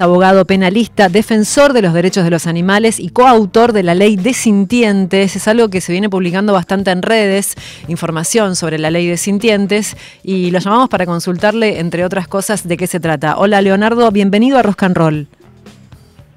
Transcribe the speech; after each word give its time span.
abogado 0.00 0.44
penalista, 0.44 1.08
defensor 1.08 1.72
de 1.72 1.82
los 1.82 1.92
derechos 1.92 2.22
de 2.22 2.30
los 2.30 2.46
animales 2.46 3.00
y 3.00 3.08
coautor 3.08 3.72
de 3.72 3.82
la 3.82 3.96
ley 3.96 4.14
de 4.14 4.32
sintientes. 4.32 5.34
Es 5.34 5.48
algo 5.48 5.70
que 5.70 5.80
se 5.80 5.90
viene 5.90 6.08
publicando 6.08 6.52
bastante 6.52 6.92
en 6.92 7.02
redes, 7.02 7.56
información 7.88 8.54
sobre 8.54 8.78
la 8.78 8.92
ley 8.92 9.08
de 9.08 9.16
sintientes, 9.16 9.96
y 10.22 10.52
lo 10.52 10.60
llamamos 10.60 10.88
para 10.88 11.04
consultarle, 11.04 11.80
entre 11.80 12.04
otras 12.04 12.28
cosas, 12.28 12.68
de 12.68 12.76
qué 12.76 12.86
se 12.86 13.00
trata. 13.00 13.38
Hola 13.38 13.60
Leonardo, 13.60 14.08
bienvenido 14.12 14.56
a 14.56 14.62
Roll. 14.62 15.26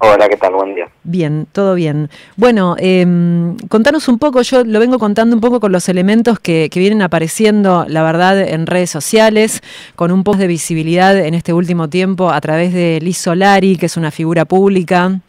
Hola, 0.04 0.28
¿qué 0.28 0.36
tal? 0.36 0.54
Buen 0.54 0.74
día. 0.74 0.88
Bien, 1.04 1.46
todo 1.52 1.76
bien. 1.76 2.10
Bueno, 2.36 2.74
eh, 2.80 3.06
contanos 3.68 4.08
un 4.08 4.18
poco, 4.18 4.42
yo 4.42 4.64
lo 4.64 4.80
vengo 4.80 4.98
contando 4.98 5.36
un 5.36 5.40
poco 5.40 5.60
con 5.60 5.70
los 5.70 5.88
elementos 5.88 6.40
que, 6.40 6.68
vienen 6.74 7.02
apareciendo, 7.02 7.86
la 7.86 8.02
verdad, 8.02 8.40
en 8.40 8.66
redes 8.66 8.90
sociales, 8.90 9.62
con 9.94 10.10
un 10.10 10.24
post 10.24 10.40
de 10.40 10.48
visibilidad 10.48 11.16
en 11.16 11.34
este 11.34 11.52
último 11.52 11.88
tiempo 11.88 12.30
a 12.30 12.40
través 12.40 12.74
de 12.74 12.98
Liz 13.00 13.18
Solari, 13.18 13.76
que 13.76 13.86
es 13.86 13.96
una 13.96 14.10
figura 14.10 14.44
pública 14.44 15.20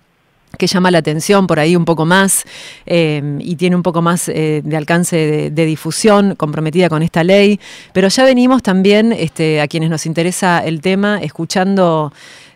que 0.58 0.66
llama 0.66 0.90
la 0.90 1.00
atención 1.00 1.46
por 1.46 1.60
ahí 1.60 1.76
un 1.76 1.86
poco 1.86 2.06
más 2.06 2.44
eh, 2.88 3.38
y 3.40 3.56
tiene 3.56 3.76
un 3.76 3.84
poco 3.84 4.02
más 4.02 4.28
eh, 4.30 4.62
de 4.64 4.78
alcance 4.78 5.16
de, 5.16 5.50
de, 5.52 5.66
difusión 5.66 6.36
comprometida 6.36 6.90
con 6.90 7.04
esta 7.04 7.24
ley, 7.24 7.60
pero 7.92 8.08
ya 8.08 8.24
venimos 8.24 8.64
también 8.64 9.14
este, 9.14 9.62
a 9.62 9.68
quienes 9.68 9.92
nos 9.92 10.08
interesa 10.08 10.64
el 10.64 10.82
tema 10.82 11.20
escuchando 11.22 12.12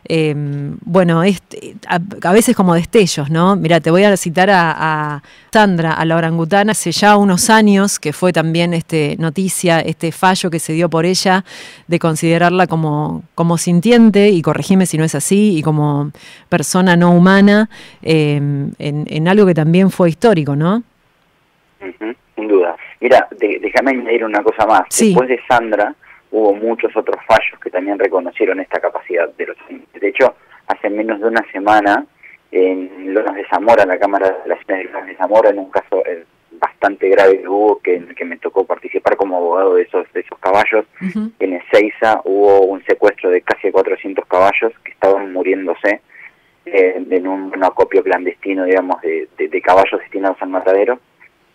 eh, 0.10 0.34
bueno, 0.86 1.24
este, 1.24 1.76
a, 1.88 1.96
a, 1.96 2.34
veces 2.34 2.56
como 2.56 2.74
destellos, 2.74 3.30
¿no? 3.30 3.56
Mira, 3.56 3.80
te 3.80 3.92
voy 3.92 4.04
a 4.04 4.16
citar 4.18 4.50
a, 4.50 4.72
a, 5.16 5.24
Sandra, 5.52 5.94
a 5.94 6.06
la 6.06 6.16
orangutana, 6.16 6.74
hace 6.74 6.92
ya 6.92 7.18
unos 7.18 7.50
años 7.50 8.00
que 8.00 8.14
fue 8.14 8.32
también 8.32 8.74
este 8.74 9.16
noticia, 9.18 9.80
este 9.80 10.12
fallo 10.12 10.52
que 10.52 10.60
se 10.60 10.74
dio 10.74 10.88
por 10.88 11.06
ella 11.06 11.44
de 11.88 11.98
considerarla 11.98 12.68
como, 12.68 13.24
como 13.34 13.58
sintiente, 13.58 14.30
y 14.30 14.42
corregime 14.42 14.86
si 14.86 14.98
no 14.98 15.04
es 15.04 15.16
así, 15.16 15.58
y 15.58 15.64
como 15.64 16.12
persona 16.48 16.96
no 16.96 17.12
humana, 17.12 17.70
eh, 18.04 18.36
en, 18.36 18.74
en, 18.80 19.28
algo 19.28 19.46
que 19.48 19.56
también 19.56 19.90
fue 19.90 20.10
histórico, 20.10 20.56
¿no? 20.56 20.84
Uh 21.82 21.86
-huh, 21.86 22.16
sin 22.36 22.48
duda. 22.48 22.76
Mira, 23.02 23.28
de, 23.40 23.60
déjame 23.60 23.92
añadir 23.92 24.24
una 24.24 24.44
cosa 24.44 24.66
más. 24.66 24.84
Sí. 24.90 25.08
Después 25.08 25.30
de 25.30 25.40
Sandra, 25.48 25.96
hubo 26.32 26.54
muchos 26.54 26.96
otros 26.96 27.18
fallos 27.28 27.60
que 27.62 27.70
también 27.70 27.98
reconocieron 28.00 28.60
esta 28.60 28.80
capacidad 28.80 29.30
de 29.38 29.46
los 29.48 29.58
animales. 29.68 30.02
De 30.02 30.08
hecho, 30.10 30.36
hace 30.68 30.87
menos 30.98 31.20
de 31.20 31.28
una 31.28 31.46
semana, 31.52 32.06
en 32.52 33.14
Lonas 33.14 33.36
de 33.36 33.48
Zamora, 33.48 33.84
en 33.84 33.90
la 33.90 34.00
Cámara 34.00 34.28
de 34.30 34.44
Relaciones 34.44 34.86
de 34.86 34.92
Lonas 34.92 35.08
de 35.08 35.16
Zamora, 35.16 35.50
en 35.50 35.60
un 35.60 35.70
caso 35.70 36.04
eh, 36.06 36.24
bastante 36.52 37.10
grave 37.10 37.40
que 37.42 37.48
hubo, 37.48 37.80
que, 37.80 38.04
que 38.16 38.26
me 38.26 38.38
tocó 38.38 38.66
participar 38.66 39.16
como 39.16 39.38
abogado 39.38 39.76
de 39.76 39.84
esos, 39.84 40.12
de 40.14 40.22
esos 40.22 40.40
caballos, 40.40 40.86
uh 41.02 41.06
-huh. 41.06 41.32
en 41.40 41.54
Ezeiza 41.54 42.22
hubo 42.24 42.62
un 42.62 42.84
secuestro 42.86 43.30
de 43.30 43.42
casi 43.42 43.72
400 43.72 44.26
caballos 44.26 44.74
que 44.84 44.92
estaban 44.92 45.34
muriéndose 45.34 46.02
eh, 46.66 47.04
en 47.10 47.28
un, 47.28 47.52
un, 47.56 47.64
acopio 47.64 48.04
clandestino, 48.04 48.66
digamos, 48.66 49.00
de, 49.02 49.28
de, 49.38 49.48
de 49.48 49.62
caballos 49.62 50.00
destinados 50.02 50.42
al 50.42 50.50
matadero 50.50 51.00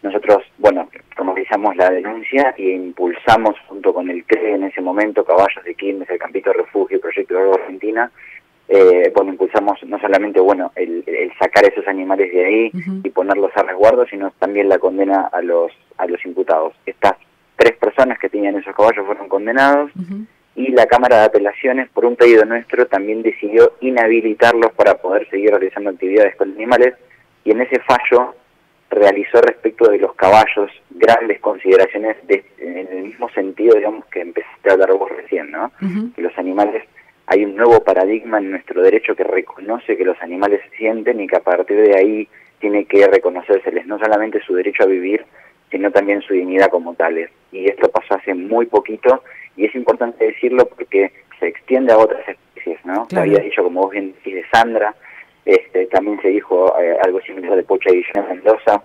nosotros, 0.03 0.43
bueno, 0.59 0.89
formalizamos 1.17 1.77
la 1.77 1.91
denuncia 1.91 2.55
y 2.59 2.73
impulsamos 2.73 3.55
junto 3.69 3.95
con 3.95 4.11
el 4.11 4.25
CRE 4.25 4.55
en 4.55 4.65
ese 4.65 4.81
momento, 4.81 5.25
Caballos 5.25 5.65
de 5.65 5.75
Quilmes, 5.77 6.11
el 6.11 6.19
Campito 6.19 6.51
de 6.51 6.59
Refugio 6.59 6.97
y 6.97 7.01
Proyecto 7.01 7.35
de 7.35 7.51
Argentina, 7.53 8.11
eh, 8.75 9.13
bueno, 9.15 9.33
impulsamos 9.33 9.79
no 9.85 9.99
solamente, 10.01 10.41
bueno, 10.41 10.73
el, 10.77 11.05
el, 11.07 11.31
sacar 11.39 11.65
esos 11.67 11.87
animales 11.87 12.33
de 12.33 12.45
ahí 12.45 12.71
uh 12.73 12.79
-huh. 12.79 13.01
y 13.05 13.11
ponerlos 13.11 13.53
a 13.55 13.63
resguardo, 13.65 14.07
sino 14.07 14.31
también 14.39 14.71
la 14.71 14.79
condena 14.79 15.29
a 15.31 15.43
los, 15.43 15.71
a 15.99 16.07
los 16.07 16.25
imputados. 16.25 16.73
Estas 16.87 17.15
tres 17.57 17.77
personas 17.77 18.19
que 18.19 18.31
tenían 18.31 18.57
esos 18.57 18.75
caballos 18.75 19.05
fueron 19.05 19.29
condenados 19.29 19.91
uh 19.95 20.01
-huh. 20.01 20.27
y 20.57 20.69
la 20.69 20.87
Cámara 20.87 21.19
de 21.19 21.25
Apelaciones, 21.27 21.91
por 21.91 22.07
un 22.07 22.17
pedido 22.17 22.47
nuestro, 22.47 22.87
también 22.87 23.23
decidió 23.23 23.75
inhabilitarlos 23.81 24.73
para 24.73 24.95
poder 24.95 25.29
seguir 25.29 25.51
realizando 25.51 25.91
actividades 25.91 26.35
con 26.37 26.51
animales 26.53 26.95
y 27.45 27.51
en 27.51 27.61
ese 27.61 27.79
fallo 27.81 28.35
realizó 28.89 29.41
respecto 29.43 29.91
de 29.91 29.99
los 29.99 30.15
caballos 30.15 30.71
grandes 30.91 31.41
consideraciones 31.41 32.17
de, 32.27 32.45
en 32.59 32.89
el 32.89 33.03
mismo 33.05 33.29
sentido, 33.31 33.75
digamos, 33.77 34.05
que 34.07 34.21
empezaste 34.21 34.71
a 34.71 34.73
hablar 34.73 34.93
vos 34.93 35.11
recién, 35.11 35.51
¿no? 35.51 35.65
Uh 35.81 35.85
-huh. 35.87 36.15
Que 36.15 36.23
los 36.23 36.37
animales, 36.39 36.85
hay 37.33 37.47
un 37.47 37.57
nuevo 37.57 37.83
paradigma 37.83 38.39
en 38.39 38.51
nuestro 38.51 38.83
derecho 38.83 39.17
que 39.17 39.25
reconoce 39.25 39.97
que 39.97 40.05
los 40.05 40.21
animales 40.21 40.61
sienten 40.77 41.19
y 41.19 41.27
que 41.27 41.37
a 41.37 41.41
partir 41.41 41.79
de 41.79 41.97
ahí 41.97 42.29
tiene 42.61 42.85
que 42.85 43.07
reconocérseles 43.07 43.87
no 43.87 43.99
solamente 43.99 44.43
su 44.43 44.55
derecho 44.55 44.83
a 44.83 44.87
vivir, 44.87 45.25
sino 45.71 45.91
también 45.91 46.21
su 46.21 46.35
dignidad 46.35 46.69
como 46.69 46.93
tales. 46.95 47.31
Y 47.51 47.71
esto 47.71 47.91
pasó 47.91 48.17
hace 48.17 48.35
muy 48.35 48.67
poquito 48.67 49.25
y 49.57 49.65
es 49.65 49.75
importante 49.75 50.27
decirlo 50.27 50.67
porque 50.67 51.11
se 51.41 51.49
extiende 51.49 51.95
a 51.95 51.99
otras 51.99 52.21
especies, 52.29 52.85
¿no? 52.85 53.07
Claro. 53.07 53.25
Había 53.25 53.45
dicho, 53.45 53.65
como 53.65 53.81
vos 53.81 53.93
bien 53.93 54.13
decís, 54.13 54.35
de 54.35 54.45
Sandra, 54.53 54.95
este, 55.47 55.87
también 55.87 56.21
se 56.21 56.29
dijo 56.29 56.79
eh, 56.79 56.99
algo 57.03 57.19
similar 57.23 57.57
de 57.57 57.63
Pocha 57.63 57.91
y 57.91 57.97
Guillermo 57.97 58.29
Mendoza, 58.29 58.83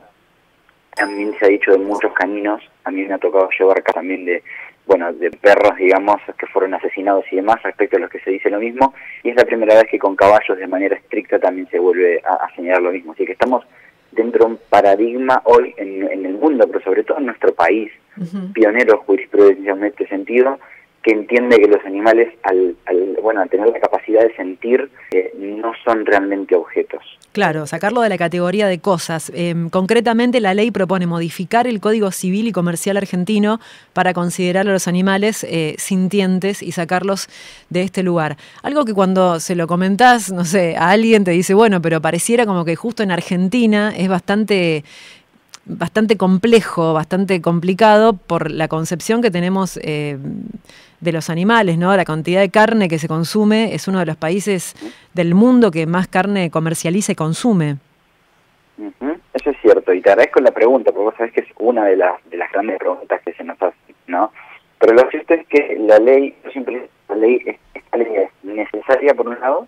también 0.95 1.35
se 1.37 1.45
ha 1.45 1.49
dicho 1.49 1.71
de 1.71 1.79
muchos 1.79 2.13
caninos, 2.13 2.61
a 2.85 2.91
mí 2.91 3.03
me 3.03 3.13
ha 3.13 3.17
tocado 3.17 3.49
llevar 3.59 3.79
acá 3.79 3.91
también 3.91 4.23
de, 4.23 4.41
bueno, 4.87 5.13
de 5.13 5.29
perros, 5.31 5.75
digamos, 5.77 6.17
que 6.39 6.47
fueron 6.47 6.73
asesinados 6.73 7.25
y 7.31 7.35
demás, 7.35 7.61
respecto 7.61 7.97
a 7.97 7.99
los 7.99 8.09
que 8.09 8.19
se 8.21 8.31
dice 8.31 8.49
lo 8.49 8.59
mismo, 8.59 8.93
y 9.23 9.29
es 9.29 9.35
la 9.35 9.45
primera 9.45 9.75
vez 9.75 9.85
que 9.91 9.99
con 9.99 10.15
caballos 10.15 10.57
de 10.57 10.67
manera 10.67 10.95
estricta 10.95 11.39
también 11.39 11.67
se 11.69 11.77
vuelve 11.77 12.21
a, 12.25 12.45
a 12.45 12.55
señalar 12.55 12.81
lo 12.81 12.91
mismo, 12.91 13.11
así 13.11 13.25
que 13.25 13.33
estamos 13.33 13.65
dentro 14.11 14.45
de 14.45 14.51
un 14.51 14.59
paradigma 14.69 15.41
hoy 15.43 15.73
en, 15.77 16.09
en 16.09 16.25
el 16.25 16.33
mundo, 16.33 16.65
pero 16.67 16.83
sobre 16.83 17.03
todo 17.03 17.19
en 17.19 17.25
nuestro 17.27 17.53
país, 17.53 17.91
uh 18.17 18.21
-huh. 18.21 18.53
pioneros 18.53 19.01
jurisprudencialmente 19.05 20.03
en 20.03 20.05
este 20.05 20.07
sentido, 20.07 20.59
que 21.07 21.13
entiende 21.13 21.57
que 21.57 21.69
los 21.69 21.83
animales, 21.85 22.33
al, 22.43 22.75
al, 22.85 23.17
bueno, 23.21 23.41
al 23.41 23.49
tener 23.49 23.69
la 23.69 23.79
capacidad 23.79 24.21
de 24.23 24.35
sentir, 24.35 24.89
eh, 25.11 25.33
no 25.37 25.71
son 25.85 26.05
realmente 26.05 26.53
objetos. 26.53 27.01
Claro, 27.31 27.65
sacarlo 27.65 28.01
de 28.01 28.09
la 28.09 28.17
categoría 28.17 28.67
de 28.67 28.79
cosas. 28.79 29.31
Eh, 29.33 29.55
concretamente, 29.71 30.41
la 30.41 30.53
ley 30.53 30.69
propone 30.69 31.07
modificar 31.07 31.65
el 31.65 31.79
Código 31.79 32.11
Civil 32.11 32.49
y 32.49 32.51
Comercial 32.51 32.97
argentino 32.97 33.61
para 33.93 34.13
considerar 34.13 34.67
a 34.67 34.71
los 34.73 34.89
animales 34.89 35.45
eh, 35.45 35.75
sintientes 35.77 36.61
y 36.61 36.73
sacarlos 36.73 37.29
de 37.69 37.83
este 37.83 38.03
lugar. 38.03 38.35
Algo 38.61 38.83
que 38.83 38.93
cuando 38.93 39.39
se 39.39 39.55
lo 39.55 39.65
comentás, 39.65 40.33
no 40.33 40.43
sé, 40.43 40.75
a 40.75 40.89
alguien 40.89 41.23
te 41.23 41.31
dice, 41.31 41.53
bueno, 41.53 41.81
pero 41.81 42.01
pareciera 42.01 42.45
como 42.45 42.65
que 42.65 42.75
justo 42.75 43.01
en 43.01 43.11
Argentina 43.11 43.93
es 43.95 44.09
bastante 44.09 44.83
bastante 45.67 46.17
complejo, 46.17 46.93
bastante 46.93 47.41
complicado 47.41 48.13
por 48.13 48.51
la 48.51 48.67
concepción 48.67 49.21
que 49.21 49.31
tenemos 49.31 49.79
eh, 49.83 50.17
de 50.99 51.11
los 51.11 51.29
animales, 51.29 51.77
¿no? 51.77 51.95
La 51.95 52.05
cantidad 52.05 52.41
de 52.41 52.49
carne 52.49 52.87
que 52.87 52.99
se 52.99 53.07
consume 53.07 53.73
es 53.73 53.87
uno 53.87 53.99
de 53.99 54.05
los 54.05 54.17
países 54.17 54.75
del 55.13 55.35
mundo 55.35 55.71
que 55.71 55.85
más 55.85 56.07
carne 56.07 56.49
comercializa 56.49 57.11
y 57.11 57.15
consume. 57.15 57.77
Uh. 58.77 59.13
Eso 59.33 59.51
es 59.51 59.57
cierto, 59.61 59.93
y 59.93 60.01
te 60.01 60.09
agradezco 60.09 60.39
la 60.39 60.51
pregunta, 60.51 60.91
porque 60.91 61.03
vos 61.03 61.13
sabés 61.15 61.33
que 61.33 61.41
es 61.41 61.47
una 61.59 61.85
de 61.85 61.95
las, 61.95 62.13
de 62.29 62.37
las 62.37 62.51
grandes 62.51 62.79
preguntas 62.79 63.21
que 63.23 63.33
se 63.33 63.43
nos 63.43 63.61
hace, 63.61 63.75
¿no? 64.07 64.31
Pero 64.79 64.93
lo 64.93 65.09
cierto 65.11 65.35
es 65.35 65.45
que 65.47 65.77
la 65.79 65.99
ley, 65.99 66.35
yo 66.43 66.51
siempre 66.51 66.89
la 67.09 67.15
ley, 67.15 67.57
esta 67.73 67.97
ley 67.97 68.07
es 68.15 68.29
necesaria 68.43 69.13
por 69.13 69.27
un 69.27 69.39
lado, 69.39 69.67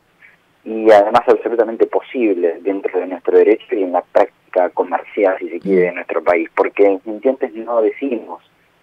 y 0.63 0.89
además 0.91 1.21
absolutamente 1.27 1.85
posible 1.85 2.59
dentro 2.61 2.99
de 2.99 3.07
nuestro 3.07 3.37
derecho 3.37 3.75
y 3.75 3.83
en 3.83 3.93
la 3.93 4.01
práctica 4.01 4.38
comercial, 4.73 5.35
si 5.39 5.49
se 5.49 5.59
quiere, 5.59 5.81
de 5.87 5.91
nuestro 5.93 6.23
país, 6.23 6.49
porque 6.55 6.85
en 6.85 7.01
sintientes 7.03 7.53
no 7.53 7.81
decimos, 7.81 8.41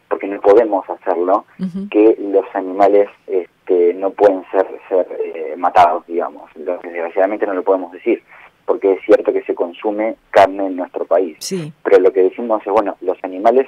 porque 0.09 0.27
no 0.27 0.41
podemos 0.41 0.88
hacerlo, 0.88 1.44
uh 1.59 1.65
-huh. 1.65 1.88
que 1.91 2.16
los 2.21 2.44
animales 2.54 3.09
este, 3.27 3.94
no 3.94 4.10
pueden 4.10 4.44
ser, 4.50 4.66
ser 4.88 5.06
eh, 5.25 5.54
matados, 5.56 6.06
digamos. 6.06 6.50
Lo, 6.56 6.78
desgraciadamente 6.78 7.47
no 7.47 7.54
lo 7.54 7.62
podemos 7.62 7.93
decir, 7.93 8.22
porque 8.65 8.93
es 8.93 9.00
cierto 9.04 9.32
que 9.32 9.43
se 9.43 9.54
consume 9.54 10.16
carne 10.31 10.66
en 10.66 10.77
nuestro 10.77 11.04
país. 11.04 11.37
Sí. 11.41 11.72
Pero 11.83 11.98
lo 12.00 12.12
que 12.12 12.22
decimos 12.22 12.62
es, 12.66 12.72
bueno, 12.72 12.97
los 13.00 13.19
animales 13.22 13.66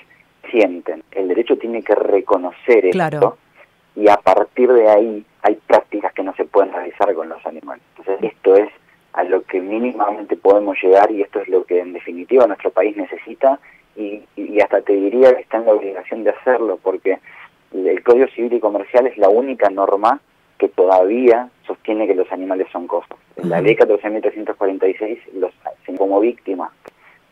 sienten, 0.51 1.03
el 1.13 1.29
derecho 1.29 1.57
tiene 1.57 1.83
que 1.83 1.95
reconocer 1.95 2.91
claro. 2.91 3.17
esto, 3.17 3.39
y 3.97 4.09
a 4.09 4.17
partir 4.17 4.73
de 4.73 4.89
ahí 4.89 5.25
hay 5.43 5.55
prácticas 5.67 6.13
que 6.13 6.23
no 6.23 6.35
se 6.35 6.45
pueden 6.45 6.73
realizar 6.73 7.13
con 7.15 7.29
los 7.29 7.45
animales. 7.45 7.83
Entonces, 7.97 8.33
esto 8.33 8.55
es 8.55 8.71
a 9.19 9.25
lo 9.25 9.43
que 9.43 9.61
mínimamente 9.61 10.37
podemos 10.37 10.77
llegar 10.81 11.11
y 11.11 11.23
esto 11.23 11.41
es 11.41 11.49
lo 11.49 11.65
que 11.65 11.81
en 11.81 11.93
definitiva 11.93 12.47
nuestro 12.47 12.71
país 12.71 12.97
necesita 12.97 13.59
y, 13.97 14.23
y 14.37 14.61
hasta 14.61 14.81
te 14.83 14.93
diría 14.93 15.35
que 15.35 15.43
está 15.43 15.57
en 15.57 15.67
la 15.67 15.73
obligación 15.73 16.23
de 16.23 16.31
hacerlo 16.31 16.79
porque 16.81 17.19
el 17.73 18.03
Código 18.05 18.29
Civil 18.29 18.53
y 18.53 18.61
Comercial 18.61 19.09
es 19.09 19.19
la 19.19 19.29
única 19.29 19.71
norma 19.71 20.21
que 20.57 20.69
todavía 20.69 21.49
sostiene 21.67 22.07
que 22.07 22.15
los 22.15 22.31
animales 22.31 22.69
son 22.73 22.87
cosas. 22.87 23.19
En 23.37 23.51
la 23.51 23.61
ley 23.61 23.75
14.346 23.77 25.19
los 25.35 25.53
como 25.97 26.21
víctimas. 26.21 26.71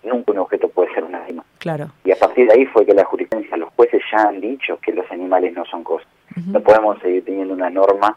Nunca 0.03 0.33
un 0.33 0.38
objeto 0.38 0.69
puede 0.69 0.93
ser 0.93 1.05
un 1.05 1.15
animal. 1.15 1.44
Claro. 1.59 1.91
Y 2.05 2.12
a 2.12 2.17
partir 2.17 2.49
de 2.49 2.55
ahí 2.55 2.67
fue 2.67 2.85
que 2.85 2.94
la 2.94 3.05
jurisprudencia, 3.05 3.56
los 3.56 3.73
jueces 3.75 4.03
ya 4.11 4.29
han 4.29 4.41
dicho 4.41 4.79
que 4.81 4.93
los 4.93 5.11
animales 5.11 5.53
no 5.55 5.65
son 5.65 5.83
cosas. 5.85 6.09
Uh 6.37 6.41
-huh. 6.41 6.53
No 6.53 6.61
podemos 6.61 6.99
seguir 7.00 7.25
teniendo 7.25 7.55
una 7.55 7.71
norma 7.71 8.17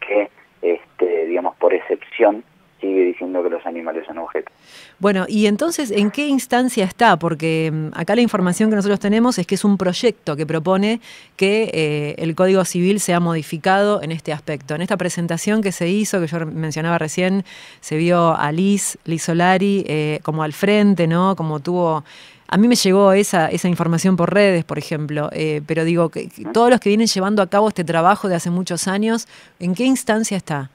que, 0.00 0.30
este, 0.62 1.26
digamos, 1.26 1.56
por 1.56 1.72
excepción, 1.72 2.44
sigue 2.80 3.04
diciendo 3.04 3.42
que 3.42 3.50
los 3.50 3.64
animales 3.66 4.04
son 4.06 4.18
objetos. 4.18 4.52
Bueno, 4.98 5.26
y 5.28 5.46
entonces, 5.46 5.90
¿en 5.90 6.10
qué 6.10 6.26
instancia 6.26 6.84
está? 6.84 7.18
Porque 7.18 7.70
mm, 7.72 7.88
acá 7.94 8.14
la 8.14 8.22
información 8.22 8.70
que 8.70 8.76
nosotros 8.76 9.00
tenemos 9.00 9.38
es 9.38 9.46
que 9.46 9.54
es 9.54 9.64
un 9.64 9.76
proyecto 9.76 10.36
que 10.36 10.46
propone 10.46 11.00
que 11.36 11.70
eh, 11.72 12.14
el 12.18 12.34
Código 12.34 12.64
Civil 12.64 13.00
sea 13.00 13.20
modificado 13.20 14.02
en 14.02 14.12
este 14.12 14.32
aspecto. 14.32 14.74
En 14.74 14.82
esta 14.82 14.96
presentación 14.96 15.62
que 15.62 15.72
se 15.72 15.88
hizo, 15.88 16.20
que 16.20 16.26
yo 16.26 16.46
mencionaba 16.46 16.98
recién, 16.98 17.44
se 17.80 17.96
vio 17.96 18.36
a 18.36 18.52
Liz, 18.52 18.98
Liz 19.04 19.22
Solari, 19.22 19.84
eh, 19.86 20.20
como 20.22 20.42
al 20.42 20.52
frente, 20.52 21.06
¿no? 21.06 21.36
Como 21.36 21.60
tuvo 21.60 22.04
a 22.52 22.56
mí 22.56 22.66
me 22.66 22.74
llegó 22.74 23.12
esa, 23.12 23.46
esa 23.46 23.68
información 23.68 24.16
por 24.16 24.34
redes, 24.34 24.64
por 24.64 24.76
ejemplo, 24.76 25.30
eh, 25.32 25.62
pero 25.66 25.84
digo, 25.84 26.08
que, 26.08 26.28
todos 26.52 26.68
los 26.68 26.80
que 26.80 26.88
vienen 26.88 27.06
llevando 27.06 27.42
a 27.42 27.46
cabo 27.46 27.68
este 27.68 27.84
trabajo 27.84 28.28
de 28.28 28.34
hace 28.34 28.50
muchos 28.50 28.88
años, 28.88 29.28
¿en 29.60 29.76
qué 29.76 29.84
instancia 29.84 30.36
está? 30.36 30.68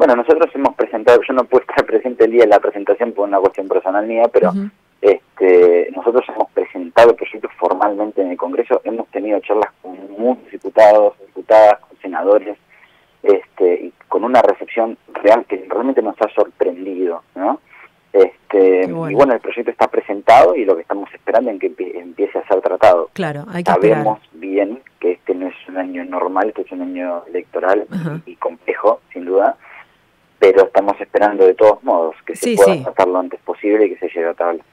Bueno, 0.00 0.16
nosotros 0.16 0.50
hemos 0.54 0.74
presentado, 0.76 1.20
yo 1.28 1.34
no 1.34 1.44
puedo 1.44 1.60
estar 1.60 1.84
presente 1.86 2.24
el 2.24 2.30
día 2.30 2.44
de 2.44 2.48
la 2.48 2.58
presentación 2.58 3.12
por 3.12 3.28
una 3.28 3.38
cuestión 3.38 3.68
personal 3.68 4.06
mía, 4.06 4.22
pero 4.32 4.50
este, 5.02 5.90
nosotros 5.94 6.24
hemos 6.30 6.50
presentado 6.52 7.10
el 7.10 7.16
proyecto 7.16 7.50
formalmente 7.58 8.22
en 8.22 8.30
el 8.30 8.38
Congreso, 8.38 8.80
hemos 8.84 9.06
tenido 9.08 9.38
charlas 9.40 9.70
con 9.82 9.98
muchos 10.18 10.50
diputados, 10.52 11.18
diputadas, 11.26 11.80
con 11.80 11.98
senadores, 11.98 12.56
este, 13.22 13.74
y 13.74 13.92
con 14.08 14.24
una 14.24 14.40
recepción 14.40 14.96
real 15.22 15.44
que 15.46 15.66
realmente 15.68 16.00
nos 16.00 16.16
ha 16.22 16.30
sorprendido, 16.30 17.22
¿no? 17.34 17.60
Este, 18.14 18.86
Y 18.86 18.92
bueno, 18.92 19.34
el 19.34 19.40
proyecto 19.40 19.70
está 19.70 19.88
presentado 19.88 20.56
y 20.56 20.64
lo 20.64 20.76
que 20.76 20.80
estamos 20.80 21.12
esperando 21.12 21.50
es 21.50 21.60
que 21.60 21.66
empiece 21.94 22.38
a 22.38 22.48
ser 22.48 22.62
tratado. 22.62 23.10
Claro, 23.12 23.44
hay 23.52 23.64
que 23.64 23.70
Sabemos 23.70 24.18
bien 24.32 24.80
que 24.98 25.12
este 25.12 25.34
no 25.34 25.48
es 25.48 25.54
un 25.68 25.76
año 25.76 26.06
normal, 26.06 26.48
este 26.48 26.62
es 26.62 26.72
un 26.72 26.80
año 26.80 27.22
electoral 27.26 27.86
y, 28.24 28.34
complejo, 28.36 29.02
sin 29.12 29.26
duda, 29.26 29.58
pero 30.40 30.64
estamos 30.64 31.00
esperando 31.00 31.46
de 31.46 31.54
todos 31.54 31.84
modos 31.84 32.16
que 32.26 32.34
se 32.34 32.56
pueda 32.56 32.82
tratar 32.82 33.08
lo 33.08 33.18
antes 33.20 33.38
posible 33.42 33.86
y 33.86 33.94
que 33.94 33.98
se 33.98 34.08
llegue 34.08 34.28
a 34.28 34.34
tabla. 34.34 34.64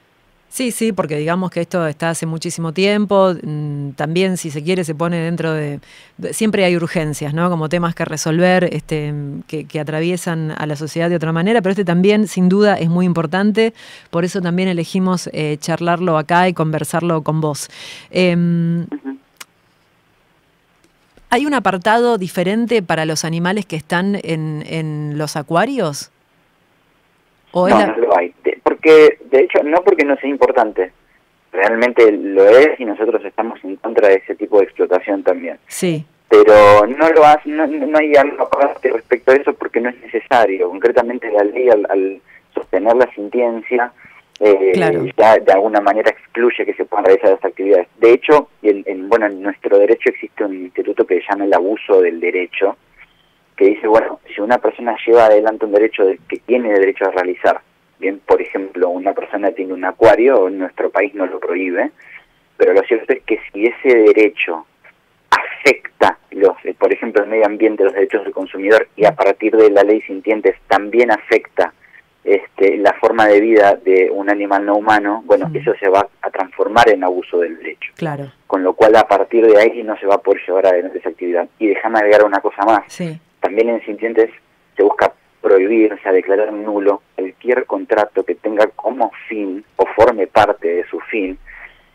Sí, 0.50 0.70
sí, 0.70 0.92
porque 0.92 1.16
digamos 1.16 1.50
que 1.50 1.60
esto 1.60 1.86
está 1.86 2.08
hace 2.08 2.24
muchísimo 2.24 2.72
tiempo, 2.72 3.34
mm, 3.42 3.90
también 3.90 4.38
si 4.38 4.50
se 4.50 4.62
quiere 4.64 4.82
se 4.82 4.94
pone 4.94 5.18
dentro 5.18 5.52
de, 5.52 5.80
siempre 6.30 6.64
hay 6.64 6.74
urgencias, 6.74 7.34
¿no? 7.34 7.50
Como 7.50 7.68
temas 7.68 7.94
que 7.94 8.06
resolver, 8.06 8.64
este, 8.72 9.12
que, 9.46 9.78
atraviesan 9.78 10.52
a 10.56 10.66
la 10.66 10.74
sociedad 10.74 11.10
de 11.10 11.16
otra 11.16 11.32
manera, 11.32 11.60
pero 11.60 11.72
este 11.72 11.84
también 11.84 12.26
sin 12.28 12.48
duda 12.48 12.76
es 12.76 12.88
muy 12.88 13.04
importante, 13.04 13.74
por 14.10 14.24
eso 14.24 14.40
también 14.40 14.70
elegimos 14.70 15.28
eh, 15.34 15.58
charlarlo 15.60 16.16
acá 16.16 16.48
y 16.48 16.54
conversarlo 16.54 17.22
con 17.22 17.42
vos. 17.42 17.68
Em, 18.10 18.86
¿Hay 21.30 21.46
un 21.46 21.54
apartado 21.54 22.18
diferente 22.18 22.82
para 22.82 23.04
los 23.04 23.24
animales 23.24 23.66
que 23.66 23.76
están 23.76 24.18
en, 24.22 24.64
en 24.66 25.18
los 25.18 25.36
acuarios? 25.36 26.10
¿O 27.52 27.68
no, 27.68 27.86
no 27.86 27.96
lo 27.96 28.16
hay 28.16 28.34
porque, 28.68 29.18
de 29.30 29.40
hecho, 29.40 29.62
no 29.64 29.82
porque 29.82 30.04
no 30.04 30.16
sea 30.16 30.28
importante, 30.30 30.92
realmente 31.52 32.12
lo 32.12 32.46
es 32.48 32.78
y 32.78 32.84
nosotros 32.84 33.24
estamos 33.24 33.58
en 33.64 33.76
contra 33.76 34.08
de 34.08 34.16
ese 34.16 34.34
tipo 34.34 34.58
de 34.58 34.64
explotación 34.64 35.22
también. 35.22 35.58
Sí. 35.66 36.06
Pero 36.28 36.86
no 36.86 37.08
lo 37.08 37.24
hace, 37.24 37.48
no, 37.48 37.64
hay 37.98 38.14
algo 38.14 38.44
aparte 38.44 38.90
respecto 38.90 39.32
a 39.32 39.36
eso 39.36 39.54
porque 39.54 39.80
no 39.80 39.88
es 39.88 39.98
necesario. 40.00 40.68
Concretamente 40.68 41.30
la 41.32 41.44
ley 41.44 41.68
al, 41.70 42.20
sostener 42.54 42.94
la 42.94 43.10
sintiencia 43.14 43.92
eh, 44.40 45.12
ya 45.16 45.38
de 45.38 45.52
alguna 45.52 45.80
manera 45.80 46.10
excluye 46.10 46.64
que 46.64 46.74
se 46.74 46.84
puedan 46.84 47.06
realizar 47.06 47.30
las 47.32 47.44
actividades. 47.44 47.88
De 47.98 48.12
hecho, 48.12 48.48
en, 48.62 49.08
bueno, 49.08 49.26
en 49.26 49.42
nuestro 49.42 49.78
derecho 49.78 50.10
existe 50.10 50.44
un 50.44 50.54
instituto 50.64 51.06
que 51.06 51.20
se 51.20 51.26
llama 51.28 51.44
el 51.44 51.54
abuso 51.54 52.00
del 52.00 52.20
derecho, 52.20 52.76
que 53.56 53.66
dice, 53.66 53.86
bueno, 53.88 54.20
si 54.34 54.40
una 54.40 54.58
persona 54.58 54.96
lleva 55.04 55.26
adelante 55.26 55.64
un 55.64 55.72
derecho 55.72 56.04
que 56.28 56.38
tiene 56.38 56.72
derecho 56.72 57.06
a 57.06 57.10
realizar, 57.10 57.60
Bien, 57.98 58.20
por 58.24 58.40
ejemplo, 58.40 58.88
una 58.90 59.12
persona 59.12 59.50
tiene 59.50 59.72
un 59.72 59.84
acuario, 59.84 60.46
en 60.46 60.58
nuestro 60.58 60.90
país 60.90 61.14
no 61.14 61.26
lo 61.26 61.40
prohíbe, 61.40 61.90
pero 62.56 62.72
lo 62.72 62.82
cierto 62.82 63.12
es 63.12 63.22
que 63.24 63.40
si 63.52 63.66
ese 63.66 63.96
derecho 63.98 64.66
afecta, 65.30 66.18
los, 66.30 66.56
por 66.78 66.92
ejemplo, 66.92 67.24
el 67.24 67.30
medio 67.30 67.46
ambiente, 67.46 67.82
los 67.82 67.94
derechos 67.94 68.22
del 68.22 68.32
consumidor, 68.32 68.88
y 68.94 69.04
a 69.04 69.16
partir 69.16 69.56
de 69.56 69.70
la 69.70 69.82
ley 69.82 70.00
sintientes 70.02 70.54
también 70.68 71.10
afecta 71.10 71.72
este, 72.28 72.76
la 72.76 72.92
forma 72.94 73.26
de 73.26 73.40
vida 73.40 73.74
de 73.76 74.10
un 74.10 74.28
animal 74.28 74.66
no 74.66 74.76
humano, 74.76 75.22
bueno, 75.24 75.50
eso 75.54 75.72
se 75.80 75.88
va 75.88 76.06
a 76.20 76.30
transformar 76.30 76.90
en 76.90 77.02
abuso 77.02 77.38
del 77.38 77.56
derecho. 77.56 77.92
Claro. 77.96 78.30
Con 78.46 78.62
lo 78.62 78.74
cual, 78.74 78.96
a 78.96 79.08
partir 79.08 79.46
de 79.46 79.58
ahí 79.58 79.82
no 79.82 79.96
se 79.98 80.06
va 80.06 80.16
a 80.16 80.22
poder 80.22 80.42
llevar 80.46 80.66
adelante 80.66 80.98
esa 80.98 81.08
actividad. 81.08 81.48
Y 81.58 81.68
déjame 81.68 81.98
agregar 81.98 82.24
una 82.24 82.40
cosa 82.40 82.64
más. 82.64 82.82
Sí. 82.88 83.18
También 83.40 83.70
en 83.70 83.84
sintientes 83.84 84.30
se 84.76 84.82
busca 84.82 85.12
prohibir, 85.40 85.92
o 85.92 85.98
sea, 85.98 86.12
declarar 86.12 86.52
nulo 86.52 87.02
cualquier 87.14 87.64
contrato 87.64 88.24
que 88.24 88.34
tenga 88.34 88.66
como 88.68 89.10
fin 89.28 89.64
o 89.76 89.86
forme 89.96 90.26
parte 90.26 90.68
de 90.68 90.84
su 90.88 91.00
fin 91.00 91.38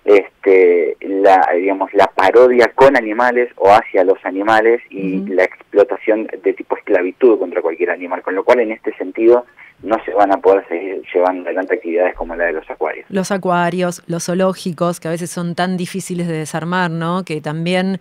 este 0.05 0.97
la 1.01 1.50
digamos 1.55 1.94
la 1.94 2.07
parodia 2.07 2.71
con 2.75 2.97
animales 2.97 3.50
o 3.55 3.69
hacia 3.69 4.03
los 4.03 4.17
animales 4.25 4.81
y 4.89 5.19
la 5.27 5.44
explotación 5.45 6.27
de 6.44 6.53
tipo 6.53 6.75
esclavitud 6.77 7.39
contra 7.39 7.61
cualquier 7.61 7.91
animal 7.91 8.21
con 8.21 8.35
lo 8.35 8.44
cual 8.44 8.59
en 8.59 8.71
este 8.71 8.94
sentido 8.95 9.45
no 9.83 9.97
se 10.05 10.13
van 10.13 10.31
a 10.31 10.38
poder 10.38 10.65
seguir 10.67 11.03
llevando 11.13 11.44
adelante 11.44 11.75
actividades 11.75 12.15
como 12.15 12.35
la 12.35 12.45
de 12.45 12.53
los 12.53 12.69
acuarios. 12.69 13.05
Los 13.09 13.31
acuarios, 13.31 14.01
los 14.07 14.25
zoológicos, 14.25 15.00
que 15.00 15.09
a 15.09 15.11
veces 15.11 15.29
son 15.29 15.55
tan 15.55 15.75
difíciles 15.75 16.27
de 16.27 16.38
desarmar, 16.38 16.89
¿no? 16.89 17.25
Que 17.25 17.41
también 17.41 18.00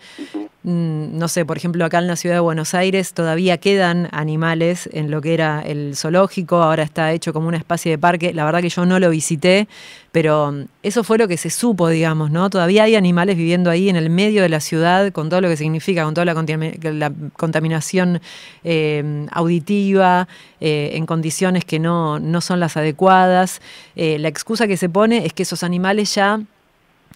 no 0.65 1.27
sé, 1.27 1.45
por 1.45 1.57
ejemplo, 1.57 1.85
acá 1.85 1.99
en 1.99 2.07
la 2.07 2.15
ciudad 2.15 2.37
de 2.37 2.41
Buenos 2.41 2.73
Aires 2.73 3.15
todavía 3.15 3.59
quedan 3.59 4.09
animales 4.13 4.89
en 4.93 5.11
lo 5.11 5.21
que 5.21 5.35
era 5.35 5.61
el 5.61 5.97
zoológico, 5.97 6.63
ahora 6.63 6.85
está 6.85 7.11
hecho 7.11 7.33
como 7.33 7.49
una 7.49 7.57
especie 7.57 7.91
de 7.91 7.99
parque. 7.99 8.33
La 8.33 8.45
verdad 8.45 8.61
que 8.61 8.69
yo 8.69 8.87
no 8.87 9.01
lo 9.01 9.11
visité, 9.11 9.67
pero 10.13 10.53
mm, 10.53 10.67
eso 10.85 11.03
fue 11.03 11.19
lo 11.19 11.27
que 11.27 11.37
se 11.37 11.51
supo, 11.51 11.89
digamos, 11.89 12.31
¿no? 12.31 12.49
Todavía 12.49 12.85
hay 12.85 12.95
animales 12.95 13.37
viviendo 13.37 13.71
ahí 13.71 13.89
en 13.89 13.97
el 13.97 14.09
medio 14.09 14.43
de 14.43 14.49
la 14.49 14.61
ciudad 14.61 15.11
con 15.11 15.29
todo 15.29 15.41
lo 15.41 15.49
que 15.49 15.57
significa, 15.57 16.05
con 16.05 16.15
toda 16.15 16.27
la, 16.27 17.13
contaminación 17.33 18.21
eh, 18.63 19.27
auditiva, 19.33 20.29
eh, 20.61 20.93
en 20.95 21.07
condiciones 21.07 21.65
que 21.65 21.81
no, 21.81 22.21
no 22.21 22.41
son 22.41 22.61
las 22.61 22.77
adecuadas. 22.77 23.61
Eh, 23.97 24.19
la 24.21 24.29
excusa 24.29 24.69
que 24.69 24.77
se 24.77 24.89
pone 24.89 25.27
es 25.27 25.33
que 25.33 25.43
esos 25.43 25.65
animales 25.65 26.15
ya 26.15 26.41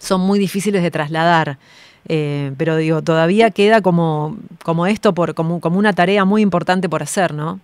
son 0.01 0.21
muy 0.21 0.37
difíciles 0.37 0.83
de 0.83 0.91
trasladar. 0.91 1.57
Eh, 2.07 2.51
pero 2.57 2.77
digo, 2.77 3.01
todavía 3.01 3.51
queda 3.51 3.81
como, 3.81 4.37
como 4.63 4.87
esto, 4.87 5.13
por, 5.13 5.33
como, 5.33 5.59
como 5.59 5.77
una 5.77 5.93
tarea 5.93 6.25
muy 6.25 6.41
importante 6.41 6.87
por 6.89 7.03
hacer, 7.03 7.33
¿no? 7.33 7.59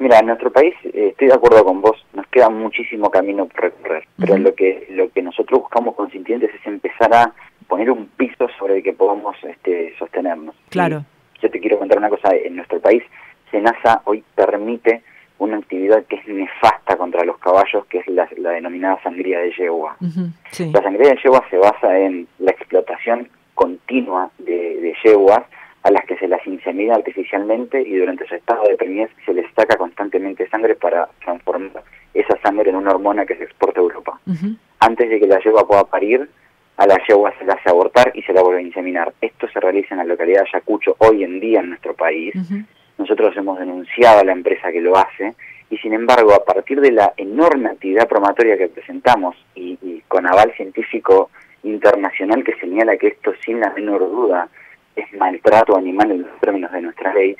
Mira, 0.00 0.18
en 0.20 0.26
nuestro 0.26 0.52
país, 0.52 0.74
eh, 0.84 1.08
estoy 1.10 1.28
de 1.28 1.34
acuerdo 1.34 1.64
con 1.64 1.80
vos, 1.80 1.96
nos 2.14 2.26
queda 2.28 2.48
muchísimo 2.48 3.10
camino 3.10 3.46
por 3.46 3.62
recorrer, 3.62 4.04
pero 4.16 4.38
lo 4.38 4.54
que 4.54 4.86
lo 4.90 5.10
que 5.10 5.22
nosotros 5.22 5.60
buscamos 5.60 5.96
con 5.96 6.10
Sintientes 6.10 6.50
es 6.54 6.66
empezar 6.66 7.12
a 7.12 7.32
poner 7.66 7.90
un 7.90 8.06
piso 8.06 8.48
sobre 8.58 8.76
el 8.76 8.82
que 8.82 8.92
podamos 8.92 9.36
este, 9.42 9.94
sostenernos. 9.98 10.54
Claro. 10.70 11.04
Yo 11.42 11.50
te 11.50 11.60
quiero 11.60 11.78
contar 11.78 11.98
una 11.98 12.08
cosa, 12.08 12.34
en 12.34 12.56
nuestro 12.56 12.80
país, 12.80 13.02
SENASA 13.50 14.02
hoy 14.04 14.22
permite 14.34 15.02
una 15.38 15.56
actividad 15.56 16.04
que 16.04 16.16
es 16.16 16.26
nefasta 16.26 16.96
contra 16.96 17.24
los 17.24 17.38
caballos, 17.38 17.86
que 17.86 17.98
es 17.98 18.08
la, 18.08 18.26
denominada 18.26 19.00
sangría 19.02 19.40
de 19.40 19.52
yegua. 19.52 19.96
La 20.00 20.82
sangría 20.82 21.10
de 21.10 21.20
yegua 21.22 21.44
se 21.50 21.56
basa 21.56 21.98
en 21.98 22.26
la 22.38 22.50
explotación 22.50 23.28
continua 23.54 24.30
de, 24.38 24.94
yeguas 25.04 25.42
a 25.82 25.90
las 25.90 26.04
que 26.06 26.16
se 26.16 26.28
las 26.28 26.44
insemina 26.46 26.94
artificialmente 26.94 27.80
y 27.80 27.96
durante 27.96 28.26
su 28.26 28.34
estado 28.34 28.64
de 28.68 28.76
preñez 28.76 29.10
se 29.24 29.32
les 29.32 29.46
saca 29.54 29.76
constantemente 29.76 30.48
sangre 30.48 30.74
para 30.74 31.08
transformar 31.24 31.82
esa 32.14 32.36
sangre 32.40 32.70
en 32.70 32.76
una 32.76 32.90
hormona 32.90 33.26
que 33.26 33.36
se 33.36 33.44
exporta 33.44 33.80
a 33.80 33.82
Europa. 33.82 34.20
Antes 34.80 35.08
de 35.08 35.20
que 35.20 35.26
la 35.26 35.40
yegua 35.40 35.66
pueda 35.66 35.84
parir, 35.84 36.28
a 36.76 36.86
la 36.86 36.96
yegua 37.08 37.32
se 37.38 37.44
la 37.44 37.54
hace 37.54 37.68
abortar 37.68 38.12
y 38.14 38.22
se 38.22 38.32
la 38.32 38.42
vuelve 38.42 38.60
a 38.60 38.62
inseminar. 38.62 39.12
Esto 39.20 39.48
se 39.48 39.58
realiza 39.60 39.94
en 39.94 39.98
la 39.98 40.04
localidad 40.04 40.42
de 40.42 40.48
Ayacucho 40.48 40.94
hoy 40.98 41.24
en 41.24 41.40
día 41.40 41.60
en 41.60 41.70
nuestro 41.70 41.94
país. 41.94 42.34
Nosotros 42.98 43.36
hemos 43.36 43.58
denunciado 43.58 44.20
a 44.20 44.24
la 44.24 44.32
empresa 44.32 44.72
que 44.72 44.80
lo 44.80 44.96
hace 44.96 45.34
y 45.70 45.78
sin 45.78 45.92
embargo 45.92 46.32
a 46.32 46.44
partir 46.44 46.80
de 46.80 46.92
la 46.92 47.12
enorme 47.16 47.70
actividad 47.70 48.08
promatoria 48.08 48.56
que 48.56 48.68
presentamos 48.68 49.36
y, 49.54 50.02
con 50.08 50.26
aval 50.26 50.52
científico 50.56 51.30
internacional 51.62 52.42
que 52.44 52.54
señala 52.56 52.96
que 52.96 53.08
esto 53.08 53.32
sin 53.44 53.60
la 53.60 53.70
menor 53.70 54.00
duda 54.00 54.48
es 54.96 55.12
maltrato 55.12 55.76
animal 55.76 56.10
en 56.10 56.22
los 56.22 56.40
términos 56.40 56.72
de 56.72 56.80
nuestra 56.80 57.14
ley, 57.14 57.36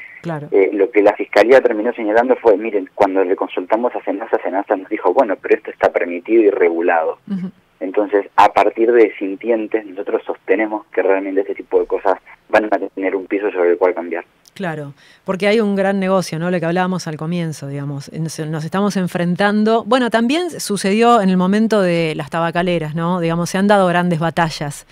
eh, 0.52 0.70
lo 0.72 0.90
que 0.90 1.02
la 1.02 1.12
Fiscalía 1.14 1.60
terminó 1.60 1.92
señalando 1.92 2.36
fue, 2.36 2.56
miren, 2.56 2.88
cuando 2.94 3.24
le 3.24 3.34
consultamos 3.34 3.92
a 3.96 4.04
Senasa, 4.04 4.38
Senasa 4.42 4.76
nos 4.76 4.88
dijo, 4.88 5.12
bueno, 5.12 5.34
pero 5.40 5.56
esto 5.56 5.72
está 5.72 5.90
permitido 5.90 6.42
y 6.42 6.50
regulado. 6.50 7.18
Entonces, 7.80 8.26
a 8.36 8.52
partir 8.52 8.92
de 8.92 9.12
sintientes, 9.18 9.84
nosotros 9.86 10.22
sostenemos 10.24 10.86
que 10.86 11.02
realmente 11.02 11.40
este 11.40 11.54
tipo 11.54 11.80
de 11.80 11.86
cosas 11.86 12.18
van 12.48 12.66
a 12.66 12.78
tener 12.78 13.16
un 13.16 13.26
piso 13.26 13.50
sobre 13.50 13.70
el 13.70 13.78
cual 13.78 13.94
cambiar. 13.94 14.24
Claro, 14.58 14.92
porque 15.24 15.46
hay 15.46 15.60
un 15.60 15.76
gran 15.76 16.00
negocio, 16.00 16.36
¿no? 16.40 16.50
Lo 16.50 16.58
que 16.58 16.66
hablábamos 16.66 17.06
al 17.06 17.16
comienzo, 17.16 17.68
digamos. 17.68 18.10
Nos, 18.10 18.64
estamos 18.64 18.96
enfrentando. 18.96 19.84
Bueno, 19.84 20.10
también 20.10 20.60
sucedió 20.60 21.20
en 21.22 21.28
el 21.28 21.36
momento 21.36 21.80
de 21.80 22.16
las 22.16 22.28
tabacaleras, 22.28 22.96
¿no? 22.96 23.20
Digamos, 23.20 23.50
se 23.50 23.58
han 23.58 23.68
dado 23.68 23.86
grandes 23.86 24.18
batallas. 24.18 24.84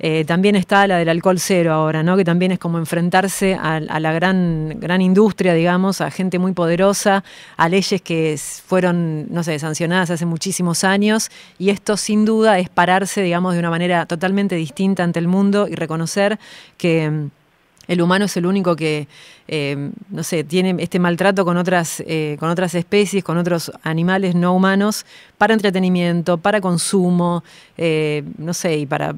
Eh, 0.00 0.24
también 0.24 0.56
está 0.56 0.88
la 0.88 0.96
del 0.96 1.08
alcohol 1.08 1.38
cero 1.38 1.72
ahora, 1.72 2.02
¿no? 2.02 2.16
Que 2.16 2.24
también 2.24 2.50
es 2.50 2.58
como 2.58 2.78
enfrentarse 2.78 3.54
a, 3.54 3.78
la 3.78 4.12
gran, 4.12 4.80
gran 4.80 5.00
industria, 5.00 5.54
digamos, 5.54 6.00
a 6.00 6.10
gente 6.10 6.40
muy 6.40 6.50
poderosa, 6.50 7.22
a 7.56 7.68
leyes 7.68 8.02
que 8.02 8.36
fueron, 8.66 9.32
no 9.32 9.44
sé, 9.44 9.56
sancionadas 9.60 10.10
hace 10.10 10.26
muchísimos 10.26 10.82
años. 10.82 11.30
Y 11.60 11.70
esto, 11.70 11.96
sin 11.96 12.24
duda, 12.24 12.58
es 12.58 12.68
pararse, 12.68 13.22
digamos, 13.22 13.52
de 13.52 13.60
una 13.60 13.70
manera 13.70 14.04
totalmente 14.04 14.56
distinta 14.56 15.04
ante 15.04 15.20
el 15.20 15.28
mundo 15.28 15.68
y 15.68 15.76
reconocer 15.76 16.40
que 16.76 17.30
el 17.88 18.00
humano 18.00 18.26
es 18.26 18.36
el 18.36 18.46
único 18.46 18.76
que, 18.76 19.08
eh, 19.48 19.90
no 20.10 20.22
sé, 20.22 20.44
tiene 20.44 20.76
este 20.78 20.98
maltrato 20.98 21.44
con 21.44 21.56
otras, 21.56 22.02
eh, 22.06 22.36
con 22.38 22.48
otras 22.48 22.74
especies, 22.74 23.24
con 23.24 23.38
otros 23.38 23.72
animales 23.82 24.34
no 24.34 24.54
humanos, 24.54 25.04
para 25.36 25.52
entretenimiento, 25.52 26.38
para 26.38 26.60
consumo, 26.60 27.42
eh, 27.76 28.22
no 28.38 28.54
sé, 28.54 28.78
y 28.78 28.86
para, 28.86 29.14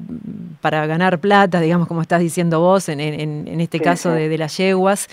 para 0.61 0.87
ganar 0.87 1.19
plata, 1.19 1.59
digamos, 1.59 1.87
como 1.87 2.01
estás 2.01 2.21
diciendo 2.21 2.59
vos, 2.59 2.89
en, 2.89 2.99
en, 2.99 3.61
este 3.61 3.79
caso 3.79 4.09
de, 4.09 4.29
de, 4.29 4.37
las 4.37 4.57
yeguas. 4.57 5.07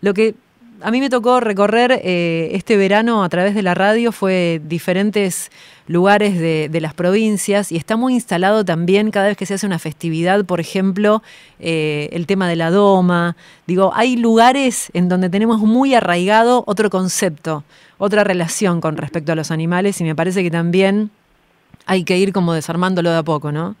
Lo 0.00 0.12
que 0.12 0.34
a 0.82 0.90
mí 0.90 1.00
me 1.00 1.08
tocó 1.08 1.40
recorrer 1.40 2.00
este 2.04 2.76
verano 2.76 3.24
a 3.24 3.28
través 3.28 3.54
de 3.54 3.62
la 3.62 3.74
radio, 3.74 4.12
fue 4.12 4.60
diferentes 4.64 5.50
lugares 5.88 6.38
de, 6.38 6.80
las 6.80 6.94
provincias 6.94 7.72
y 7.72 7.76
está 7.76 7.96
muy 7.96 8.14
instalado 8.14 8.64
también 8.64 9.10
cada 9.10 9.26
vez 9.26 9.36
que 9.36 9.46
se 9.46 9.54
hace 9.54 9.66
una 9.66 9.80
festividad, 9.80 10.44
por 10.44 10.60
ejemplo, 10.60 11.22
eh, 11.58 12.08
el 12.12 12.26
tema 12.26 12.48
de 12.48 12.54
la 12.54 12.70
doma. 12.70 13.36
Digo, 13.66 13.90
hay 13.94 14.16
lugares 14.16 14.90
en 14.92 15.08
donde 15.08 15.28
tenemos 15.30 15.58
muy 15.58 15.94
arraigado 15.94 16.62
otro 16.66 16.90
concepto, 16.90 17.64
otra 17.96 18.22
relación 18.22 18.80
con 18.80 18.96
respecto 18.96 19.32
a 19.32 19.34
los 19.34 19.50
animales 19.50 20.00
y 20.00 20.04
me 20.04 20.14
parece 20.14 20.42
que 20.42 20.50
también 20.50 21.10
hay 21.86 22.04
que 22.04 22.18
ir 22.18 22.32
como 22.32 22.52
desarmándolo 22.52 23.10
de 23.10 23.16
a 23.16 23.22
poco, 23.22 23.50
¿no? 23.50 23.74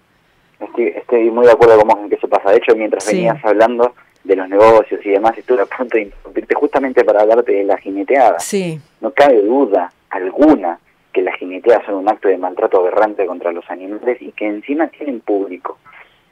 Estoy, 0.76 1.30
muy 1.30 1.46
de 1.46 1.52
acuerdo 1.52 1.78
con 1.78 1.88
vos 1.88 1.98
en 2.02 2.08
que 2.08 2.16
eso 2.16 2.28
pasa. 2.28 2.50
De 2.50 2.56
hecho, 2.56 2.74
mientras 2.74 3.06
venías 3.06 3.42
hablando 3.44 3.94
de 4.24 4.34
los 4.34 4.48
negocios 4.48 5.00
y 5.04 5.10
demás, 5.10 5.36
estuve 5.36 5.62
a 5.62 5.66
punto 5.66 5.96
de 5.96 6.04
interrumpirte 6.04 6.54
justamente 6.54 7.04
para 7.04 7.20
hablarte 7.20 7.52
de 7.52 7.64
la 7.64 7.76
jineteada. 7.76 8.38
Sí. 8.40 8.80
No 9.00 9.10
cabe 9.10 9.42
duda 9.42 9.92
alguna 10.10 10.78
que 11.12 11.22
las 11.22 11.36
jineteadas 11.36 11.84
son 11.86 11.96
un 11.96 12.08
acto 12.08 12.28
de 12.28 12.38
maltrato 12.38 12.80
aberrante 12.80 13.26
contra 13.26 13.52
los 13.52 13.68
animales 13.70 14.20
y 14.20 14.32
que 14.32 14.46
encima 14.46 14.88
tienen 14.88 15.20
público. 15.20 15.78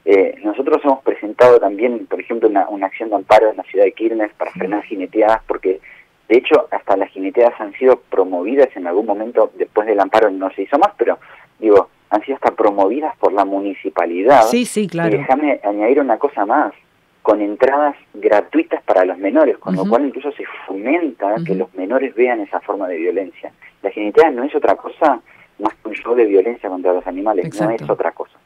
Eh, 0.05 0.35
nosotros 0.43 0.81
hemos 0.85 1.03
presentado 1.03 1.59
también, 1.59 2.05
por 2.07 2.21
ejemplo, 2.21 2.47
una, 2.47 2.69
una, 2.69 2.87
acción 2.87 3.09
de 3.09 3.15
amparo 3.15 3.49
en 3.49 3.57
la 3.57 3.63
ciudad 3.63 3.83
de 3.83 3.91
Quilmes 3.91 4.31
para 4.37 4.51
frenar 4.51 4.83
jineteadas, 4.83 5.41
porque 5.47 5.81
de 6.29 6.37
hecho 6.37 6.67
hasta 6.71 6.95
las 6.95 7.09
jineteadas 7.09 7.59
han 7.59 7.73
sido 7.73 7.99
promovidas 8.09 8.69
en 8.75 8.87
algún 8.87 9.05
momento, 9.05 9.51
después 9.55 9.85
del 9.85 9.99
amparo 9.99 10.29
no 10.29 10.49
se 10.51 10.61
hizo 10.61 10.77
más, 10.79 10.93
pero 10.97 11.19
digo, 11.59 11.89
han 12.09 12.23
sido 12.23 12.35
hasta 12.35 12.51
promovidas 12.51 13.17
por 13.17 13.33
la 13.33 13.43
municipalidad. 13.43 14.43
Sí, 14.43 14.65
sí, 14.65 14.87
claro. 14.87 15.13
Y 15.13 15.17
déjame 15.17 15.59
añadir 15.63 15.99
una 15.99 16.17
cosa 16.17 16.45
más 16.45 16.73
con 17.21 17.41
entradas 17.41 17.97
gratuitas 18.13 18.81
para 18.83 19.03
los 19.03 19.17
menores, 19.17 19.57
con 19.57 19.75
lo 19.75 19.85
cual 19.85 20.05
incluso 20.05 20.31
se 20.31 20.45
fomenta 20.65 21.35
que 21.45 21.55
los 21.55 21.73
menores 21.73 22.15
vean 22.15 22.39
esa 22.39 22.61
forma 22.61 22.87
de 22.87 22.95
violencia. 22.95 23.51
La 23.87 23.93
genitalidad 23.93 24.33
no 24.33 24.43
es 24.43 24.53
otra 24.53 24.75
cosa 24.75 25.21
más 25.59 25.73
que 25.75 25.87
un 25.87 25.95
show 25.95 26.13
de 26.13 26.25
violencia 26.25 26.67
contra 26.67 26.91
los 26.91 27.07
animales, 27.07 27.57
no 27.57 27.69
es 27.69 27.89
otra 27.89 28.11
cosa. 28.11 28.37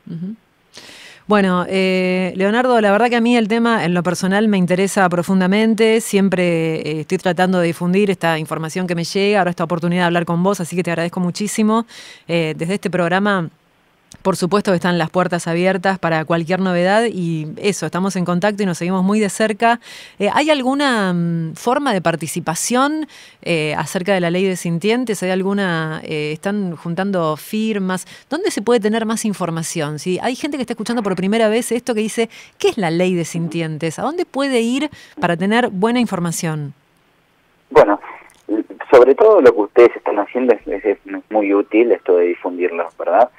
Bueno, 1.26 1.66
eh, 1.68 2.32
Leonardo, 2.36 2.80
la 2.80 2.92
verdad 2.92 3.10
que 3.10 3.16
a 3.16 3.22
mí 3.22 3.36
el 3.36 3.48
tema 3.48 3.84
en 3.86 3.96
lo 3.96 4.04
personal 4.04 4.48
me 4.48 4.58
interesa 4.58 5.10
profundamente, 5.10 6.00
siempre 6.00 6.76
eh, 6.76 7.00
estoy 7.02 7.18
tratando 7.18 7.60
de 7.60 7.68
difundir 7.68 8.12
esta 8.12 8.38
información 8.38 8.86
que 8.86 8.94
me 8.94 9.04
llega, 9.04 9.40
ahora 9.40 9.50
esta 9.50 9.64
oportunidad 9.64 10.04
de 10.04 10.06
hablar 10.08 10.26
con 10.26 10.44
vos, 10.44 10.60
así 10.60 10.76
que 10.76 10.84
te 10.84 10.92
agradezco 10.92 11.20
muchísimo. 11.20 11.86
Eh, 12.28 12.54
desde 12.56 12.76
este 12.76 12.92
programa 12.92 13.50
por 14.22 14.36
supuesto 14.36 14.72
que 14.72 14.76
están 14.76 14.98
las 14.98 15.10
puertas 15.10 15.48
abiertas 15.48 15.98
para 15.98 16.26
cualquier 16.26 16.60
novedad 16.60 17.06
y 17.12 17.48
eso, 17.58 17.86
estamos 17.86 18.16
en 18.16 18.26
contacto 18.26 18.62
y 18.62 18.66
nos 18.66 18.78
seguimos 18.78 19.04
muy 19.04 19.20
de 19.20 19.30
cerca. 19.30 19.80
Eh, 20.20 20.30
¿Hay 20.34 20.50
alguna 20.50 21.14
mm, 21.14 21.56
forma 21.56 21.94
de 21.94 22.02
participación 22.02 23.08
eh, 23.42 23.74
acerca 23.76 24.14
de 24.14 24.20
la 24.20 24.30
ley 24.30 24.46
de 24.46 24.56
sintientes? 24.56 25.24
¿Hay 25.24 25.32
alguna, 25.32 26.02
eh, 26.04 26.32
están 26.34 26.76
juntando 26.76 27.36
firmas? 27.36 28.06
¿Dónde 28.30 28.52
se 28.52 28.62
puede 28.62 28.80
tener 28.80 29.06
más 29.06 29.26
información? 29.26 29.98
Si 29.98 30.20
hay 30.20 30.36
gente 30.36 30.58
que 30.58 30.62
está 30.62 30.74
escuchando 30.74 31.02
por 31.02 31.16
primera 31.16 31.50
vez 31.50 31.72
esto 31.72 31.96
que 31.96 32.02
dice, 32.02 32.30
¿qué 32.60 32.70
es 32.70 32.78
la 32.78 32.92
ley 32.92 33.16
de 33.16 33.26
sintientes? 33.26 33.98
¿A 33.98 34.04
dónde 34.04 34.26
puede 34.26 34.62
ir 34.62 34.90
para 35.20 35.36
tener 35.36 35.70
buena 35.70 36.00
información? 36.00 36.74
Bueno, 37.72 38.00
sobre 38.92 39.16
todo 39.16 39.42
lo 39.42 39.54
que 39.54 39.62
ustedes 39.62 39.96
están 39.96 40.20
haciendo 40.20 40.54
es, 40.54 40.86
es 40.86 40.98
muy 41.30 41.54
útil 41.54 41.92
esto 41.92 42.18
de 42.18 42.28
difundirlo, 42.28 42.88
¿verdad? 43.00 43.30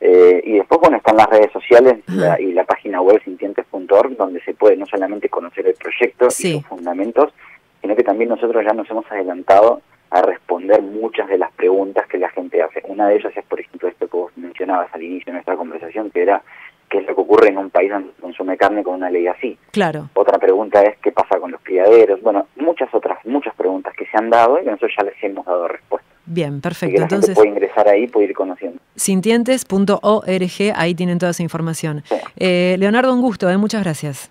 Eh, 0.00 0.42
y 0.44 0.52
después, 0.52 0.80
bueno, 0.80 0.98
están 0.98 1.16
las 1.16 1.28
redes 1.30 1.50
sociales 1.52 1.98
y 2.38 2.52
la 2.52 2.64
página 2.64 3.00
web 3.00 3.22
sintientes.org, 3.24 4.16
donde 4.16 4.40
se 4.42 4.54
puede 4.54 4.76
no 4.76 4.86
solamente 4.86 5.28
conocer 5.28 5.66
el 5.66 5.74
proyecto 5.74 6.26
y 6.26 6.30
sus 6.30 6.66
fundamentos, 6.66 7.32
sino 7.80 7.96
que 7.96 8.02
también 8.04 8.30
nosotros 8.30 8.64
ya 8.64 8.72
nos 8.72 8.90
hemos 8.90 9.10
adelantado 9.10 9.80
a 10.10 10.22
responder 10.22 10.82
muchas 10.82 11.28
de 11.28 11.38
las 11.38 11.52
preguntas 11.52 12.06
que 12.08 12.18
la 12.18 12.30
gente 12.30 12.62
hace. 12.62 12.82
Una 12.84 13.08
de 13.08 13.16
ellas 13.16 13.32
es, 13.36 13.44
por 13.44 13.60
ejemplo, 13.60 13.88
esto 13.88 14.08
que 14.08 14.16
vos 14.16 14.32
mencionabas 14.36 14.88
al 14.94 15.02
inicio 15.02 15.26
de 15.26 15.32
nuestra 15.32 15.56
conversación, 15.56 16.10
que 16.10 16.22
era 16.22 16.42
qué 16.88 16.98
es 16.98 17.06
lo 17.06 17.14
que 17.14 17.20
ocurre 17.20 17.48
en 17.48 17.58
un 17.58 17.70
país 17.70 17.90
donde 17.90 18.12
consume 18.20 18.56
carne 18.56 18.82
con 18.84 18.94
una 18.94 19.10
ley 19.10 19.26
así. 19.26 19.58
Claro. 19.72 20.08
Otra 20.14 20.38
pregunta 20.38 20.82
es 20.82 20.98
qué 20.98 21.10
pasa 21.10 21.40
con 21.40 21.50
los 21.50 21.60
criaderos. 21.62 22.20
Bueno, 22.22 22.46
muchas 22.56 22.92
otras, 22.94 23.18
muchas 23.24 23.54
preguntas 23.54 23.94
que 23.96 24.06
se 24.06 24.16
han 24.16 24.30
dado 24.30 24.58
y 24.58 24.64
que 24.64 24.70
nosotros 24.70 24.92
ya 24.96 25.04
les 25.04 25.14
hemos 25.22 25.44
dado 25.44 25.68
respuesta. 25.68 26.08
Bien, 26.26 26.60
perfecto. 26.60 27.02
Entonces 27.02 27.34
puede 27.34 27.48
ingresar 27.48 27.88
ahí, 27.88 28.06
puede 28.06 28.26
ir 28.26 28.34
conociendo. 28.34 28.75
Sintientes.org, 28.96 30.72
ahí 30.74 30.94
tienen 30.94 31.18
toda 31.18 31.30
esa 31.30 31.42
información. 31.42 32.02
Eh, 32.36 32.76
Leonardo, 32.78 33.12
un 33.12 33.20
gusto, 33.20 33.48
¿eh? 33.48 33.56
muchas 33.56 33.82
gracias. 33.82 34.30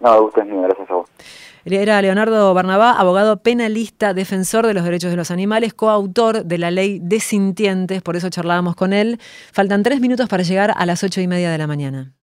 No, 0.00 0.14
el 0.14 0.20
gusto 0.22 0.40
es 0.40 0.46
mío, 0.46 0.62
gracias 0.62 0.90
a 0.90 0.94
vos. 0.94 1.08
Era 1.64 2.00
Leonardo 2.00 2.54
Barnabá, 2.54 2.92
abogado 2.92 3.38
penalista, 3.38 4.14
defensor 4.14 4.66
de 4.66 4.74
los 4.74 4.84
derechos 4.84 5.10
de 5.10 5.16
los 5.16 5.30
animales, 5.30 5.74
coautor 5.74 6.44
de 6.44 6.58
la 6.58 6.70
ley 6.70 7.00
de 7.02 7.20
sintientes, 7.20 8.00
por 8.02 8.16
eso 8.16 8.30
charlábamos 8.30 8.76
con 8.76 8.92
él. 8.92 9.18
Faltan 9.52 9.82
tres 9.82 10.00
minutos 10.00 10.28
para 10.28 10.42
llegar 10.42 10.72
a 10.74 10.86
las 10.86 11.04
ocho 11.04 11.20
y 11.20 11.26
media 11.26 11.50
de 11.50 11.58
la 11.58 11.66
mañana. 11.66 12.12